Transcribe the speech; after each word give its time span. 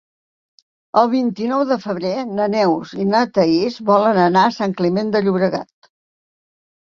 El 1.01 1.09
vint-i-nou 1.09 1.65
de 1.71 1.75
febrer 1.83 2.13
na 2.39 2.47
Neus 2.53 2.93
i 3.03 3.05
na 3.11 3.21
Thaís 3.35 3.77
volen 3.91 4.21
anar 4.23 4.45
a 4.47 4.53
Sant 4.55 4.73
Climent 4.79 5.11
de 5.17 5.21
Llobregat. 5.27 5.91